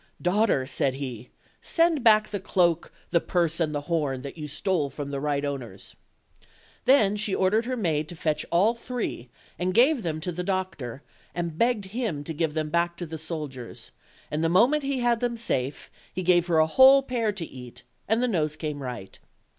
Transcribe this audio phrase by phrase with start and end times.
[0.19, 1.29] "Daughter," said he,
[1.61, 5.45] "send back the cloak, the purse, and the horn, that you stole from the right
[5.45, 5.95] owners."
[6.85, 9.29] Then she ordered her maid to fetch all three,
[9.59, 11.03] and gave them to the doctor,
[11.35, 13.11] and begged him to give them back to 64 OLD,
[13.43, 13.59] OLD FAHtr TALES.
[13.59, 13.91] the soldiers;
[14.31, 17.83] and the moment he had them safe he gave her a whole pear to eat,
[18.07, 19.19] and the nose came right.